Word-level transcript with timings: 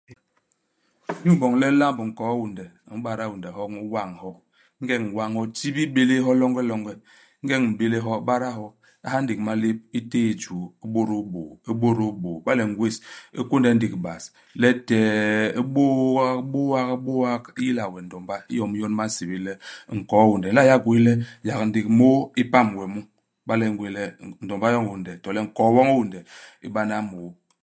Inyu 1.23 1.33
iboñ 1.37 1.53
le 1.61 1.65
u 1.73 1.77
lamb 1.79 1.97
nkoo-hiônde, 2.09 2.65
u 2.93 2.95
m'bada 2.97 3.23
hiônde 3.25 3.49
hyoñ, 3.57 3.73
u 3.83 3.85
wañ 3.93 4.09
hyo. 4.21 4.31
Ingeñ 4.79 5.01
u 5.07 5.11
ñwañ 5.13 5.31
hyo, 5.35 5.41
u 5.47 5.51
tibil 5.57 5.89
bélés 5.95 6.21
hyo 6.25 6.31
longelonge. 6.41 6.93
Ingeñ 7.41 7.61
u 7.67 7.69
m'bélés 7.71 8.03
hyo, 8.05 8.11
u 8.21 8.25
bada 8.29 8.49
hyo, 8.57 8.67
u 9.03 9.07
ha 9.11 9.17
ndék 9.23 9.39
i 9.41 9.45
malép, 9.47 9.77
u 9.97 9.99
téé 10.11 10.29
i 10.31 10.33
juu, 10.41 10.63
u 10.83 10.85
bôdôl 10.93 11.23
bôô, 11.33 11.51
u 11.71 11.73
bôdôl 11.81 12.11
bôô. 12.21 12.35
Iba 12.41 12.51
le 12.57 12.63
u 12.67 12.71
ngwés, 12.71 12.95
u 13.41 13.43
kônde 13.49 13.69
ndék 13.77 13.93
bas. 14.03 14.23
Letee 14.61 15.53
u 15.61 15.63
bôô 15.73 15.93
nga 16.17 16.31
u 16.41 16.43
bôak 16.53 16.87
u 16.95 16.97
bôak, 17.07 17.43
hi 17.57 17.63
yila 17.69 17.83
we 17.93 17.99
ndomba. 18.07 18.35
Iyom 18.53 18.71
i 18.75 18.79
yon 18.83 18.93
ba 18.99 19.03
nsébél 19.09 19.41
le 19.47 19.53
nkoo-hiônde. 19.97 20.47
U 20.49 20.51
nla 20.53 20.63
yak 20.69 20.81
gwés 20.85 21.01
le 21.05 21.13
yak 21.47 21.59
ndék 21.69 21.85
i 21.91 21.93
môô 21.99 22.15
i 22.41 22.43
pam 22.51 22.67
we 22.79 22.85
mu, 22.93 23.01
iba 23.43 23.53
le 23.59 23.65
u 23.71 23.73
ngwés 23.73 23.91
le 23.97 24.03
n 24.23 24.27
ndomba 24.45 24.67
yoñ 24.73 24.85
hiônde, 24.87 25.11
to 25.23 25.27
le 25.35 25.39
nkoo-woñ-hiônde, 25.47 26.19
i 26.65 26.67
bana 26.75 26.97
môô. 27.09 27.25